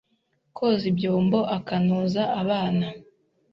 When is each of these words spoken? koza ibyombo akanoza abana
koza 0.55 0.85
ibyombo 0.91 1.39
akanoza 1.57 2.23
abana 2.41 2.87